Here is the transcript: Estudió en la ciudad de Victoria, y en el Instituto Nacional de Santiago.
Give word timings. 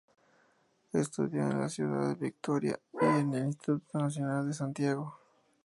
Estudió 0.93 1.43
en 1.43 1.59
la 1.59 1.69
ciudad 1.69 2.07
de 2.07 2.15
Victoria, 2.15 2.79
y 2.99 3.05
en 3.05 3.35
el 3.35 3.43
Instituto 3.45 3.99
Nacional 3.99 4.47
de 4.47 4.53
Santiago. 4.55 5.15